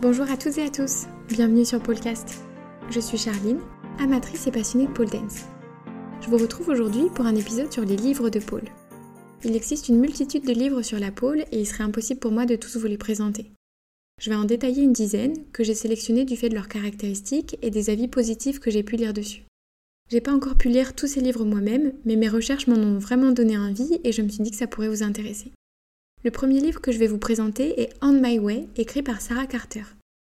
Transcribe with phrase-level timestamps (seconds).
[0.00, 2.44] Bonjour à toutes et à tous, bienvenue sur Polecast.
[2.88, 3.58] Je suis Charline,
[3.98, 5.46] amatrice et passionnée de pole dance.
[6.20, 8.68] Je vous retrouve aujourd'hui pour un épisode sur les livres de pole.
[9.42, 12.46] Il existe une multitude de livres sur la pole et il serait impossible pour moi
[12.46, 13.50] de tous vous les présenter.
[14.20, 17.70] Je vais en détailler une dizaine que j'ai sélectionnées du fait de leurs caractéristiques et
[17.70, 19.46] des avis positifs que j'ai pu lire dessus.
[20.12, 23.32] J'ai pas encore pu lire tous ces livres moi-même, mais mes recherches m'en ont vraiment
[23.32, 25.50] donné envie et je me suis dit que ça pourrait vous intéresser.
[26.24, 29.46] Le premier livre que je vais vous présenter est On My Way, écrit par Sarah
[29.46, 29.84] Carter.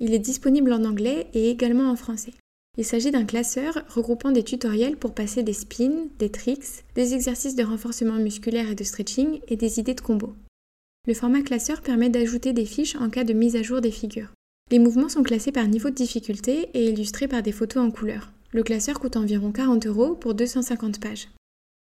[0.00, 2.32] Il est disponible en anglais et également en français.
[2.78, 7.54] Il s'agit d'un classeur regroupant des tutoriels pour passer des spins, des tricks, des exercices
[7.54, 10.34] de renforcement musculaire et de stretching et des idées de combo.
[11.06, 14.32] Le format classeur permet d'ajouter des fiches en cas de mise à jour des figures.
[14.70, 18.32] Les mouvements sont classés par niveau de difficulté et illustrés par des photos en couleur.
[18.52, 21.28] Le classeur coûte environ 40 euros pour 250 pages.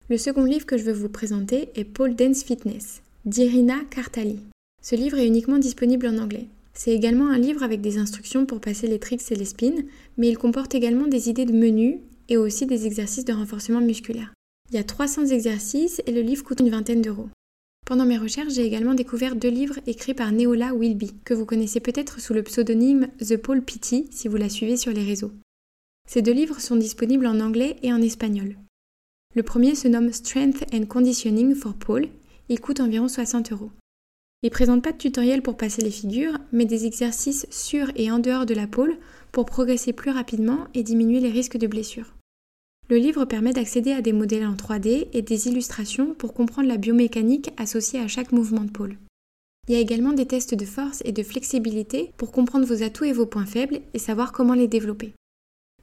[0.09, 4.39] Le second livre que je veux vous présenter est Pole Dance Fitness d'Irina Kartali.
[4.81, 6.47] Ce livre est uniquement disponible en anglais.
[6.75, 9.83] C'est également un livre avec des instructions pour passer les tricks et les spins,
[10.17, 11.97] mais il comporte également des idées de menus
[12.29, 14.33] et aussi des exercices de renforcement musculaire.
[14.71, 17.29] Il y a 300 exercices et le livre coûte une vingtaine d'euros.
[17.85, 21.81] Pendant mes recherches, j'ai également découvert deux livres écrits par Neola Wilby, que vous connaissez
[21.81, 25.33] peut-être sous le pseudonyme The Paul Pity si vous la suivez sur les réseaux.
[26.09, 28.57] Ces deux livres sont disponibles en anglais et en espagnol.
[29.35, 32.09] Le premier se nomme Strength and Conditioning for Paul
[32.49, 33.71] il coûte environ 60 euros.
[34.43, 38.19] Il présente pas de tutoriel pour passer les figures, mais des exercices sur et en
[38.19, 38.97] dehors de la pôle
[39.33, 42.15] pour progresser plus rapidement et diminuer les risques de blessures.
[42.89, 46.77] Le livre permet d'accéder à des modèles en 3D et des illustrations pour comprendre la
[46.77, 48.97] biomécanique associée à chaque mouvement de pôle.
[49.69, 53.05] Il y a également des tests de force et de flexibilité pour comprendre vos atouts
[53.05, 55.15] et vos points faibles et savoir comment les développer.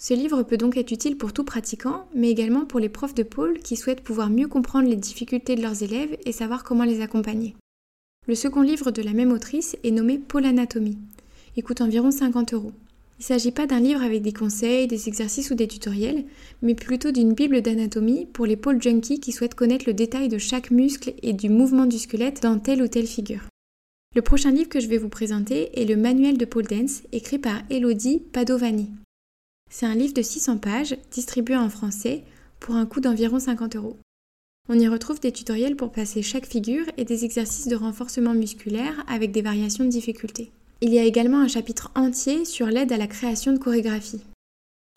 [0.06, 3.24] Ce livre peut donc être utile pour tout pratiquant, mais également pour les profs de
[3.24, 7.00] pôle qui souhaitent pouvoir mieux comprendre les difficultés de leurs élèves et savoir comment les
[7.00, 7.56] accompagner.
[8.28, 10.98] Le second livre de la même autrice est nommé Pôle Anatomie.
[11.56, 12.74] Il coûte environ 50 euros.
[13.18, 16.26] Il ne s'agit pas d'un livre avec des conseils, des exercices ou des tutoriels,
[16.62, 20.38] mais plutôt d'une bible d'anatomie pour les pôles junkies qui souhaitent connaître le détail de
[20.38, 23.44] chaque muscle et du mouvement du squelette dans telle ou telle figure.
[24.18, 27.40] Le prochain livre que je vais vous présenter est le Manuel de pole dance, écrit
[27.40, 28.90] par Elodie Padovani.
[29.76, 32.22] C'est un livre de 600 pages, distribué en français,
[32.60, 33.98] pour un coût d'environ 50 euros.
[34.70, 39.04] On y retrouve des tutoriels pour passer chaque figure et des exercices de renforcement musculaire
[39.08, 40.52] avec des variations de difficulté.
[40.82, 44.22] Il y a également un chapitre entier sur l'aide à la création de chorégraphie.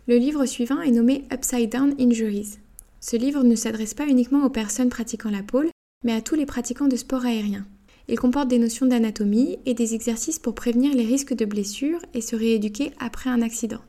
[0.08, 2.58] Le livre suivant est nommé Upside Down Injuries.
[3.00, 5.70] Ce livre ne s'adresse pas uniquement aux personnes pratiquant la pôle,
[6.04, 7.66] mais à tous les pratiquants de sport aérien.
[8.08, 12.20] Il comporte des notions d'anatomie et des exercices pour prévenir les risques de blessures et
[12.20, 13.80] se rééduquer après un accident.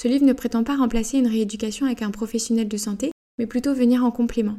[0.00, 3.74] Ce livre ne prétend pas remplacer une rééducation avec un professionnel de santé, mais plutôt
[3.74, 4.56] venir en complément.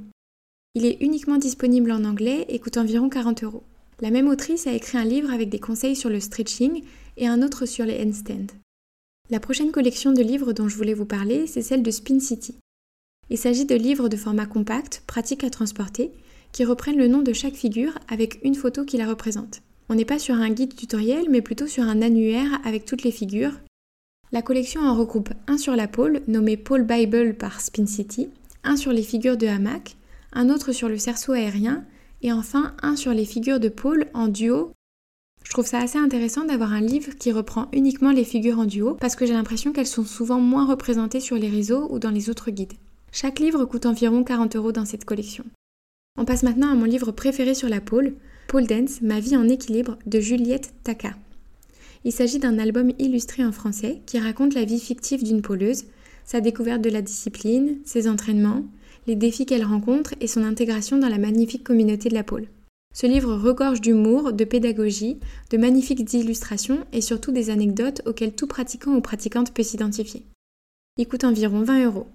[0.76, 3.64] Il est uniquement disponible en anglais et coûte environ 40 euros.
[4.02, 6.84] La même autrice a écrit un livre avec des conseils sur le stretching
[7.16, 8.54] et un autre sur les handstands.
[9.30, 12.58] La prochaine collection de livres dont je voulais vous parler, c'est celle de Spin City.
[13.30, 16.12] Il s'agit de livres de format compact, pratiques à transporter,
[16.52, 19.62] qui reprennent le nom de chaque figure avec une photo qui la représente.
[19.88, 23.12] On n'est pas sur un guide tutoriel, mais plutôt sur un annuaire avec toutes les
[23.12, 23.54] figures,
[24.32, 28.30] la collection en regroupe un sur la pôle, nommé Pole Bible par Spin City,
[28.64, 29.96] un sur les figures de hamac,
[30.34, 31.86] un autre sur le cerceau aérien,
[32.22, 34.72] et enfin un sur les figures de pôle en duo.
[35.44, 38.96] Je trouve ça assez intéressant d'avoir un livre qui reprend uniquement les figures en duo,
[38.96, 42.30] parce que j'ai l'impression qu'elles sont souvent moins représentées sur les réseaux ou dans les
[42.30, 42.74] autres guides.
[43.12, 45.46] Chaque livre coûte environ 40 euros dans cette collection.
[46.18, 48.14] On passe maintenant à mon livre préféré sur la pôle,
[48.48, 51.16] Pole Dance, Ma vie en équilibre de Juliette Taka.
[52.06, 55.86] Il s'agit d'un album illustré en français qui raconte la vie fictive d'une poleuse,
[56.24, 58.64] sa découverte de la discipline, ses entraînements,
[59.08, 62.48] les défis qu'elle rencontre et son intégration dans la magnifique communauté de la pole.
[62.94, 65.20] Ce livre regorge d'humour, de pédagogie,
[65.52, 70.24] de magnifiques illustrations et surtout des anecdotes auxquelles tout pratiquant ou pratiquante peut s'identifier.
[70.98, 72.08] Il coûte environ 20 euros.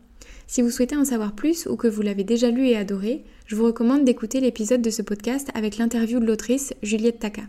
[0.47, 3.57] Si vous souhaitez en savoir plus ou que vous l'avez déjà lu et adoré, je
[3.57, 7.43] vous recommande d'écouter l'épisode de ce podcast avec l'interview de l'autrice Juliette Taka.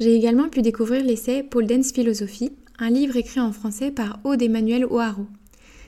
[0.00, 4.40] J'ai également pu découvrir l'essai Paul Dance Philosophie, un livre écrit en français par Aude
[4.40, 5.26] Emmanuel O'Haraud.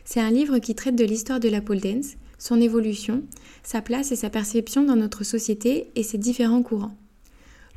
[0.05, 3.23] C'est un livre qui traite de l'histoire de la pole dance, son évolution,
[3.63, 6.95] sa place et sa perception dans notre société et ses différents courants.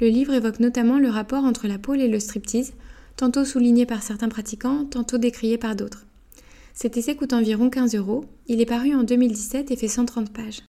[0.01, 2.73] Le livre évoque notamment le rapport entre la pole et le striptease,
[3.15, 6.05] tantôt souligné par certains pratiquants, tantôt décrié par d'autres.
[6.73, 10.63] Cet essai coûte environ 15 euros, il est paru en 2017 et fait 130 pages.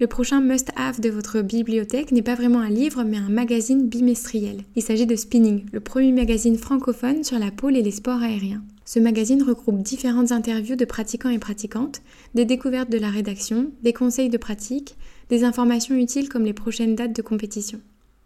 [0.00, 4.62] Le prochain must-have de votre bibliothèque n'est pas vraiment un livre, mais un magazine bimestriel.
[4.74, 8.62] Il s'agit de Spinning, le premier magazine francophone sur la pôle et les sports aériens.
[8.86, 12.00] Ce magazine regroupe différentes interviews de pratiquants et pratiquantes,
[12.34, 14.96] des découvertes de la rédaction, des conseils de pratique,
[15.28, 17.78] des informations utiles comme les prochaines dates de compétition.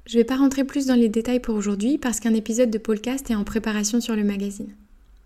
[0.06, 2.78] Je ne vais pas rentrer plus dans les détails pour aujourd'hui parce qu'un épisode de
[2.78, 4.70] podcast est en préparation sur le magazine.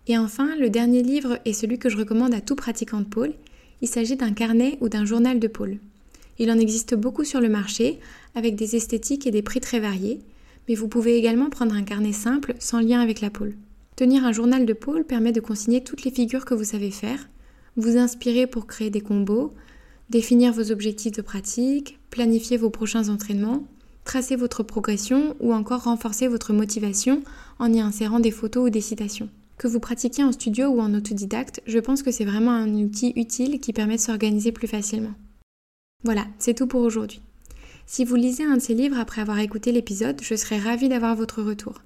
[0.07, 3.33] Et enfin, le dernier livre est celui que je recommande à tout pratiquant de pôle.
[3.83, 5.77] Il s'agit d'un carnet ou d'un journal de pôle.
[6.39, 7.99] Il en existe beaucoup sur le marché,
[8.33, 10.19] avec des esthétiques et des prix très variés,
[10.67, 13.55] mais vous pouvez également prendre un carnet simple sans lien avec la pôle.
[13.97, 17.27] Tenir un journal de pôle permet de consigner toutes les figures que vous savez faire,
[17.75, 19.51] vous inspirer pour créer des combos,
[20.09, 23.67] définir vos objectifs de pratique, planifier vos prochains entraînements,
[24.05, 27.21] tracer votre progression ou encore renforcer votre motivation
[27.59, 29.29] en y insérant des photos ou des citations.
[29.57, 33.11] Que vous pratiquiez en studio ou en autodidacte, je pense que c'est vraiment un outil
[33.17, 35.13] utile qui permet de s'organiser plus facilement.
[36.03, 37.21] Voilà, c'est tout pour aujourd'hui.
[37.85, 41.15] Si vous lisez un de ces livres après avoir écouté l'épisode, je serais ravie d'avoir
[41.15, 41.81] votre retour.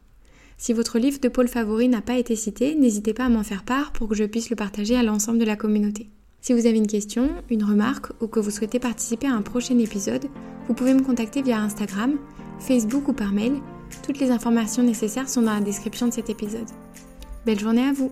[0.58, 3.64] Si votre livre de pôle favori n'a pas été cité, n'hésitez pas à m'en faire
[3.64, 6.10] part pour que je puisse le partager à l'ensemble de la communauté.
[6.42, 9.80] Si vous avez une question, une remarque ou que vous souhaitez participer à un prochain
[9.80, 10.28] épisode,
[10.68, 12.18] vous pouvez me contacter via Instagram,
[12.60, 13.54] Facebook ou par mail.
[14.06, 16.70] Toutes les informations nécessaires sont dans la description de cet épisode.
[17.46, 18.12] Belle journée à vous